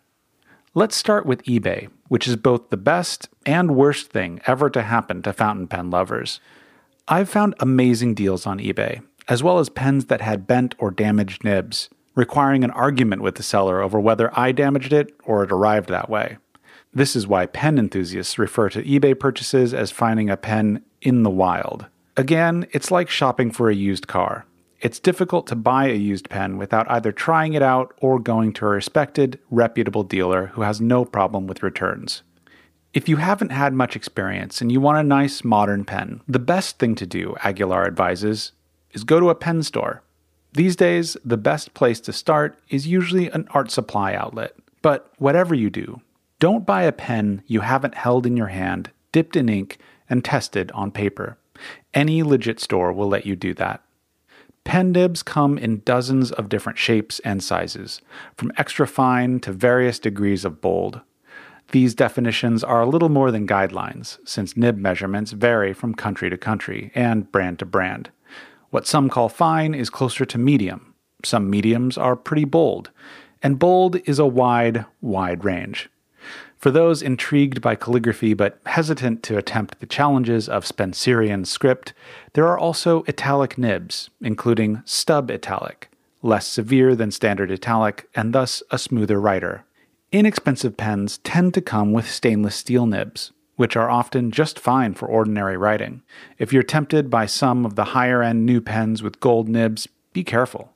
Let's 0.78 0.98
start 0.98 1.26
with 1.26 1.42
eBay, 1.44 1.88
which 2.10 2.28
is 2.28 2.36
both 2.36 2.70
the 2.70 2.76
best 2.76 3.30
and 3.46 3.78
worst 3.78 4.10
thing 4.10 4.42
ever 4.46 4.70
to 4.72 4.82
happen 4.82 5.22
to 5.22 5.32
fountain 5.32 5.68
pen 5.68 5.90
lovers. 5.90 6.42
I've 7.08 7.30
found 7.30 7.56
amazing 7.62 8.14
deals 8.14 8.46
on 8.46 8.60
eBay, 8.60 9.02
as 9.30 9.42
well 9.42 9.60
as 9.60 9.70
pens 9.70 10.08
that 10.08 10.20
had 10.20 10.46
bent 10.46 10.76
or 10.78 10.92
damaged 10.92 11.46
nibs, 11.46 11.88
requiring 12.14 12.66
an 12.66 12.72
argument 12.72 13.22
with 13.22 13.36
the 13.36 13.42
seller 13.42 13.82
over 13.82 14.02
whether 14.02 14.38
I 14.38 14.52
damaged 14.52 14.92
it 14.92 15.14
or 15.24 15.46
it 15.46 15.52
arrived 15.54 15.88
that 15.92 16.10
way. 16.10 16.40
This 16.94 17.16
is 17.16 17.26
why 17.26 17.46
pen 17.46 17.80
enthusiasts 17.80 18.38
refer 18.38 18.68
to 18.72 18.84
eBay 18.84 19.18
purchases 19.18 19.74
as 19.74 19.92
finding 19.92 20.30
a 20.30 20.36
pen 20.36 20.84
in 21.02 21.24
the 21.24 21.30
wild. 21.30 21.86
Again, 22.18 22.68
it's 22.74 22.92
like 22.92 23.10
shopping 23.10 23.50
for 23.50 23.70
a 23.70 23.76
used 23.76 24.08
car. 24.08 24.46
It's 24.86 25.00
difficult 25.00 25.48
to 25.48 25.56
buy 25.56 25.88
a 25.88 25.96
used 25.96 26.30
pen 26.30 26.60
without 26.60 26.86
either 26.92 27.12
trying 27.12 27.54
it 27.54 27.64
out 27.64 27.96
or 28.02 28.20
going 28.20 28.54
to 28.54 28.68
a 28.68 28.70
respected, 28.70 29.40
reputable 29.50 30.04
dealer 30.04 30.52
who 30.54 30.62
has 30.62 30.80
no 30.80 31.04
problem 31.04 31.48
with 31.48 31.64
returns. 31.64 32.22
If 32.94 33.10
you 33.10 33.18
haven't 33.18 33.50
had 33.50 33.74
much 33.74 33.96
experience 33.96 34.62
and 34.62 34.72
you 34.72 34.80
want 34.80 35.00
a 35.00 35.04
nice 35.04 35.44
modern 35.44 35.86
pen, 35.86 36.22
the 36.28 36.38
best 36.38 36.78
thing 36.78 36.94
to 36.98 37.08
do, 37.08 37.36
Aguilar 37.44 37.88
advises, 37.88 38.52
is 38.92 39.04
go 39.04 39.20
to 39.20 39.32
a 39.32 39.34
pen 39.34 39.64
store. 39.64 40.04
These 40.54 40.76
days, 40.76 41.18
the 41.26 41.36
best 41.36 41.74
place 41.74 42.00
to 42.02 42.14
start 42.14 42.60
is 42.70 42.86
usually 42.86 43.28
an 43.32 43.48
art 43.56 43.72
supply 43.72 44.14
outlet. 44.14 44.54
But 44.84 45.12
whatever 45.18 45.56
you 45.56 45.72
do, 45.72 46.02
don't 46.40 46.64
buy 46.64 46.84
a 46.84 46.92
pen 46.92 47.42
you 47.48 47.62
haven't 47.62 47.96
held 47.96 48.28
in 48.28 48.38
your 48.38 48.50
hand, 48.50 48.92
dipped 49.12 49.36
in 49.36 49.50
ink, 49.50 49.80
and 50.08 50.24
tested 50.24 50.72
on 50.74 50.92
paper. 50.92 51.40
Any 51.96 52.22
legit 52.22 52.60
store 52.60 52.94
will 52.94 53.08
let 53.08 53.26
you 53.26 53.36
do 53.36 53.56
that. 53.56 53.82
Pen 54.66 54.92
nibs 54.92 55.24
come 55.24 55.58
in 55.58 55.84
dozens 55.86 56.32
of 56.32 56.50
different 56.50 56.78
shapes 56.80 57.20
and 57.20 57.42
sizes, 57.42 58.02
from 58.36 58.52
extra 58.58 58.88
fine 58.88 59.40
to 59.40 59.54
various 59.54 60.00
degrees 60.00 60.44
of 60.44 60.60
bold. 60.60 61.02
These 61.72 61.94
definitions 61.94 62.64
are 62.64 62.82
a 62.82 62.90
little 62.90 63.10
more 63.10 63.32
than 63.32 63.48
guidelines, 63.48 64.18
since 64.28 64.58
nib 64.58 64.78
measurements 64.78 65.32
vary 65.32 65.72
from 65.72 65.94
country 65.94 66.30
to 66.30 66.38
country 66.38 66.92
and 66.96 67.32
brand 67.32 67.60
to 67.60 67.66
brand. 67.66 68.10
What 68.72 68.88
some 68.88 69.08
call 69.08 69.30
fine 69.30 69.74
is 69.76 69.90
closer 69.90 70.26
to 70.26 70.38
medium. 70.38 70.96
Some 71.24 71.50
mediums 71.50 71.98
are 71.98 72.16
pretty 72.16 72.46
bold, 72.46 72.90
and 73.44 73.60
bold 73.60 73.98
is 74.06 74.20
a 74.20 74.26
wide, 74.26 74.86
wide 75.00 75.46
range. 75.46 75.90
For 76.58 76.72
those 76.72 77.02
intrigued 77.02 77.62
by 77.62 77.76
calligraphy 77.76 78.34
but 78.34 78.60
hesitant 78.66 79.22
to 79.24 79.38
attempt 79.38 79.80
the 79.80 79.86
challenges 79.86 80.50
of 80.50 80.66
Spencerian 80.66 81.46
script, 81.46 81.94
there 82.34 82.48
are 82.48 82.58
also 82.58 83.04
italic 83.08 83.58
nibs, 83.58 84.10
including 84.22 84.82
stub 84.86 85.30
italic, 85.30 85.90
less 86.22 86.48
severe 86.48 86.96
than 86.96 87.12
standard 87.12 87.52
italic 87.52 88.10
and 88.16 88.34
thus 88.34 88.64
a 88.72 88.80
smoother 88.80 89.20
writer. 89.20 89.64
Inexpensive 90.12 90.78
pens 90.78 91.18
tend 91.20 91.54
to 91.54 91.62
come 91.62 91.92
with 91.92 92.10
stainless 92.10 92.56
steel 92.56 92.86
nibs, 92.86 93.32
which 93.58 93.76
are 93.76 93.90
often 93.90 94.32
just 94.32 94.60
fine 94.60 94.94
for 94.94 95.08
ordinary 95.08 95.58
writing. 95.58 96.02
If 96.40 96.52
you're 96.52 96.64
tempted 96.64 97.10
by 97.10 97.26
some 97.26 97.66
of 97.66 97.76
the 97.76 97.86
higher 97.86 98.24
end 98.24 98.46
new 98.46 98.62
pens 98.62 99.04
with 99.04 99.20
gold 99.20 99.50
nibs, 99.50 99.88
be 100.14 100.24
careful. 100.24 100.72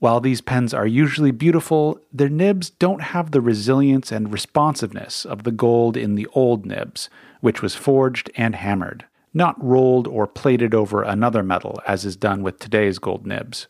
While 0.00 0.20
these 0.20 0.40
pens 0.40 0.72
are 0.72 0.86
usually 0.86 1.32
beautiful, 1.32 2.00
their 2.12 2.28
nibs 2.28 2.70
don't 2.70 3.02
have 3.02 3.32
the 3.32 3.40
resilience 3.40 4.12
and 4.12 4.32
responsiveness 4.32 5.24
of 5.24 5.42
the 5.42 5.50
gold 5.50 5.96
in 5.96 6.14
the 6.14 6.28
old 6.34 6.64
nibs, 6.64 7.10
which 7.40 7.62
was 7.62 7.74
forged 7.74 8.30
and 8.36 8.54
hammered, 8.54 9.06
not 9.34 9.62
rolled 9.62 10.06
or 10.06 10.28
plated 10.28 10.72
over 10.72 11.02
another 11.02 11.42
metal 11.42 11.80
as 11.84 12.04
is 12.04 12.16
done 12.16 12.44
with 12.44 12.60
today's 12.60 13.00
gold 13.00 13.26
nibs. 13.26 13.66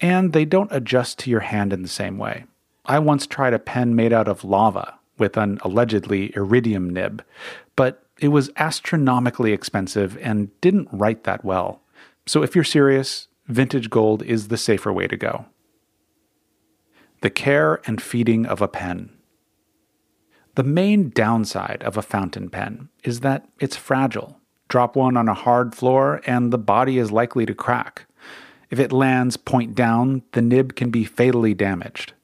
And 0.00 0.32
they 0.32 0.46
don't 0.46 0.72
adjust 0.72 1.18
to 1.20 1.30
your 1.30 1.40
hand 1.40 1.74
in 1.74 1.82
the 1.82 1.88
same 1.88 2.16
way. 2.16 2.44
I 2.86 2.98
once 2.98 3.26
tried 3.26 3.52
a 3.52 3.58
pen 3.58 3.94
made 3.94 4.14
out 4.14 4.28
of 4.28 4.44
lava 4.44 4.98
with 5.18 5.36
an 5.36 5.58
allegedly 5.62 6.32
iridium 6.34 6.88
nib, 6.88 7.22
but 7.74 8.06
it 8.18 8.28
was 8.28 8.50
astronomically 8.56 9.52
expensive 9.52 10.16
and 10.22 10.58
didn't 10.62 10.88
write 10.90 11.24
that 11.24 11.44
well. 11.44 11.82
So 12.24 12.42
if 12.42 12.54
you're 12.54 12.64
serious, 12.64 13.28
vintage 13.46 13.90
gold 13.90 14.22
is 14.22 14.48
the 14.48 14.56
safer 14.56 14.92
way 14.92 15.06
to 15.06 15.16
go. 15.18 15.44
The 17.20 17.30
care 17.30 17.80
and 17.86 18.00
feeding 18.00 18.46
of 18.46 18.60
a 18.60 18.68
pen. 18.68 19.10
The 20.54 20.62
main 20.62 21.10
downside 21.10 21.82
of 21.82 21.96
a 21.96 22.02
fountain 22.02 22.48
pen 22.48 22.88
is 23.04 23.20
that 23.20 23.46
it's 23.60 23.76
fragile. 23.76 24.40
Drop 24.68 24.96
one 24.96 25.16
on 25.16 25.28
a 25.28 25.34
hard 25.34 25.74
floor 25.74 26.20
and 26.26 26.52
the 26.52 26.58
body 26.58 26.98
is 26.98 27.12
likely 27.12 27.46
to 27.46 27.54
crack. 27.54 28.06
If 28.70 28.80
it 28.80 28.92
lands 28.92 29.36
point 29.36 29.74
down, 29.74 30.22
the 30.32 30.42
nib 30.42 30.74
can 30.74 30.90
be 30.90 31.04
fatally 31.04 31.54
damaged. 31.54 32.14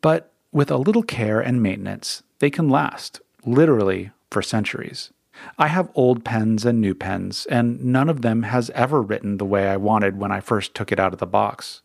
But 0.00 0.32
with 0.50 0.70
a 0.70 0.76
little 0.76 1.02
care 1.02 1.40
and 1.40 1.62
maintenance, 1.62 2.22
they 2.40 2.50
can 2.50 2.68
last, 2.68 3.20
literally, 3.44 4.10
for 4.30 4.42
centuries. 4.42 5.10
I 5.58 5.68
have 5.68 5.90
old 5.94 6.24
pens 6.24 6.64
and 6.66 6.80
new 6.80 6.94
pens, 6.94 7.46
and 7.46 7.82
none 7.84 8.08
of 8.08 8.22
them 8.22 8.42
has 8.42 8.70
ever 8.70 9.00
written 9.00 9.38
the 9.38 9.46
way 9.46 9.68
I 9.68 9.76
wanted 9.76 10.18
when 10.18 10.30
I 10.30 10.40
first 10.40 10.74
took 10.74 10.92
it 10.92 11.00
out 11.00 11.12
of 11.12 11.20
the 11.20 11.26
box. 11.26 11.80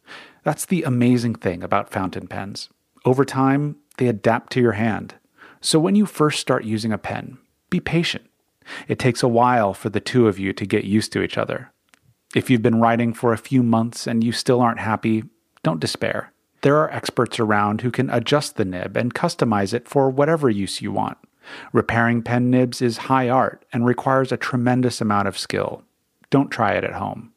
That's 0.48 0.66
the 0.66 0.84
amazing 0.84 1.36
thing 1.36 1.62
about 1.62 1.92
fountain 1.92 2.26
pens. 2.26 2.70
Over 3.04 3.26
time, 3.26 3.76
they 3.98 4.08
adapt 4.08 4.54
to 4.54 4.62
your 4.62 4.72
hand. 4.72 5.16
So 5.60 5.78
when 5.78 5.94
you 5.94 6.06
first 6.06 6.40
start 6.40 6.64
using 6.64 6.94
a 6.94 6.98
pen, 6.98 7.38
be 7.70 7.82
patient. 7.82 8.30
It 8.88 8.98
takes 8.98 9.22
a 9.22 9.28
while 9.28 9.74
for 9.74 9.90
the 9.90 10.00
two 10.00 10.30
of 10.30 10.40
you 10.40 10.54
to 10.54 10.66
get 10.66 10.86
used 10.86 11.12
to 11.12 11.22
each 11.22 11.38
other. 11.38 11.74
If 12.34 12.50
you've 12.50 12.62
been 12.62 12.80
writing 12.80 13.12
for 13.12 13.34
a 13.34 13.38
few 13.38 13.62
months 13.62 14.08
and 14.08 14.24
you 14.24 14.32
still 14.32 14.62
aren't 14.62 14.80
happy, 14.80 15.26
don't 15.64 15.82
despair. 15.82 16.32
There 16.62 16.78
are 16.78 16.94
experts 16.94 17.42
around 17.42 17.82
who 17.82 17.92
can 17.92 18.10
adjust 18.10 18.56
the 18.56 18.64
nib 18.64 18.96
and 18.96 19.14
customize 19.14 19.74
it 19.74 19.86
for 19.86 20.10
whatever 20.10 20.50
use 20.50 20.82
you 20.82 20.94
want. 20.94 21.18
Repairing 21.74 22.24
pen 22.24 22.50
nibs 22.50 22.82
is 22.82 23.10
high 23.12 23.28
art 23.28 23.66
and 23.74 23.86
requires 23.86 24.32
a 24.32 24.38
tremendous 24.38 25.02
amount 25.02 25.28
of 25.28 25.38
skill. 25.38 25.84
Don't 26.30 26.50
try 26.50 26.72
it 26.72 26.86
at 26.86 26.94
home. 26.94 27.34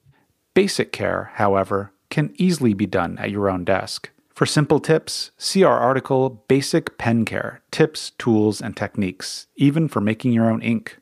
Basic 0.55 0.93
care, 0.93 1.33
however, 1.35 1.93
can 2.11 2.35
easily 2.37 2.75
be 2.75 2.87
done 2.87 3.17
at 3.19 3.31
your 3.31 3.49
own 3.49 3.65
desk. 3.65 4.11
For 4.35 4.47
simple 4.47 4.81
tips, 4.81 5.31
see 5.39 5.65
our 5.65 5.79
article 5.79 6.45
Basic 6.49 6.97
Pen 6.99 7.25
Care 7.25 7.61
Tips, 7.71 8.11
Tools, 8.19 8.61
and 8.61 8.77
Techniques, 8.77 9.47
even 9.57 9.89
for 9.89 10.01
making 10.01 10.33
your 10.33 10.51
own 10.51 10.63
ink. 10.63 10.99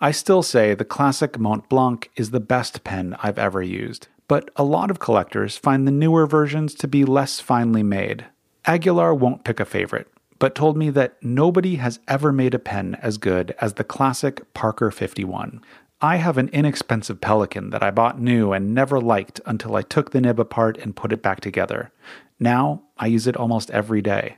I 0.00 0.10
still 0.10 0.42
say 0.42 0.74
the 0.74 0.84
classic 0.84 1.38
Mont 1.38 1.68
Blanc 1.68 2.10
is 2.16 2.30
the 2.30 2.40
best 2.40 2.84
pen 2.84 3.16
I've 3.22 3.38
ever 3.38 3.62
used, 3.62 4.08
but 4.26 4.50
a 4.56 4.64
lot 4.64 4.90
of 4.90 4.98
collectors 4.98 5.56
find 5.56 5.86
the 5.86 5.92
newer 5.92 6.26
versions 6.26 6.74
to 6.76 6.88
be 6.88 7.04
less 7.04 7.40
finely 7.40 7.82
made. 7.82 8.26
Aguilar 8.66 9.14
won't 9.14 9.44
pick 9.44 9.60
a 9.60 9.64
favorite, 9.64 10.08
but 10.38 10.54
told 10.54 10.76
me 10.76 10.90
that 10.90 11.16
nobody 11.22 11.76
has 11.76 12.00
ever 12.06 12.32
made 12.32 12.54
a 12.54 12.58
pen 12.58 12.96
as 13.00 13.18
good 13.18 13.54
as 13.60 13.74
the 13.74 13.84
classic 13.84 14.52
Parker 14.54 14.90
51. 14.90 15.62
I 16.00 16.16
have 16.16 16.38
an 16.38 16.48
inexpensive 16.50 17.20
Pelikan 17.20 17.72
that 17.72 17.82
I 17.82 17.90
bought 17.90 18.20
new 18.20 18.52
and 18.52 18.72
never 18.72 19.00
liked 19.00 19.40
until 19.46 19.74
I 19.74 19.82
took 19.82 20.12
the 20.12 20.20
nib 20.20 20.38
apart 20.38 20.78
and 20.78 20.94
put 20.94 21.12
it 21.12 21.22
back 21.22 21.40
together. 21.40 21.90
Now 22.38 22.82
I 22.98 23.06
use 23.06 23.26
it 23.26 23.36
almost 23.36 23.70
every 23.72 24.00
day. 24.00 24.36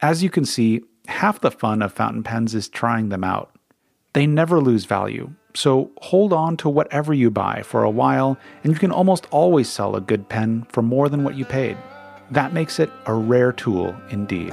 As 0.00 0.24
you 0.24 0.30
can 0.30 0.44
see, 0.44 0.82
half 1.06 1.40
the 1.40 1.52
fun 1.52 1.82
of 1.82 1.92
fountain 1.92 2.24
pens 2.24 2.52
is 2.52 2.68
trying 2.68 3.10
them 3.10 3.22
out. 3.22 3.54
They 4.12 4.26
never 4.26 4.60
lose 4.60 4.86
value, 4.86 5.30
so 5.54 5.92
hold 5.98 6.32
on 6.32 6.56
to 6.58 6.68
whatever 6.68 7.14
you 7.14 7.30
buy 7.30 7.62
for 7.62 7.84
a 7.84 7.90
while, 7.90 8.36
and 8.64 8.72
you 8.72 8.78
can 8.78 8.90
almost 8.90 9.26
always 9.30 9.68
sell 9.68 9.94
a 9.94 10.00
good 10.00 10.28
pen 10.28 10.66
for 10.70 10.82
more 10.82 11.08
than 11.08 11.22
what 11.22 11.36
you 11.36 11.44
paid. 11.44 11.76
That 12.32 12.52
makes 12.52 12.80
it 12.80 12.90
a 13.06 13.14
rare 13.14 13.52
tool 13.52 13.94
indeed. 14.10 14.52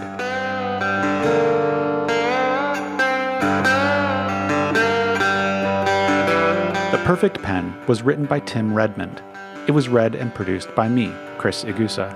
Perfect 7.03 7.41
Pen 7.41 7.75
was 7.85 8.01
written 8.01 8.25
by 8.25 8.39
Tim 8.39 8.73
Redmond. 8.73 9.21
It 9.67 9.71
was 9.71 9.89
read 9.89 10.15
and 10.15 10.33
produced 10.33 10.73
by 10.73 10.87
me, 10.87 11.11
Chris 11.37 11.65
Igusa. 11.65 12.07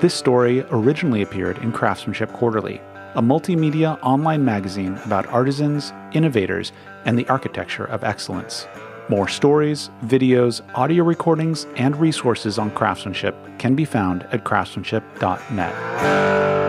This 0.00 0.14
story 0.14 0.64
originally 0.70 1.22
appeared 1.22 1.58
in 1.58 1.72
Craftsmanship 1.72 2.32
Quarterly, 2.32 2.80
a 3.16 3.20
multimedia 3.20 3.98
online 4.00 4.44
magazine 4.44 4.96
about 5.04 5.26
artisans, 5.26 5.92
innovators, 6.12 6.70
and 7.04 7.18
the 7.18 7.28
architecture 7.28 7.86
of 7.86 8.04
excellence. 8.04 8.68
More 9.08 9.26
stories, 9.26 9.90
videos, 10.04 10.60
audio 10.76 11.02
recordings, 11.02 11.66
and 11.74 11.96
resources 11.96 12.60
on 12.60 12.70
craftsmanship 12.70 13.34
can 13.58 13.74
be 13.74 13.84
found 13.84 14.22
at 14.30 14.44
craftsmanship.net. 14.44 16.61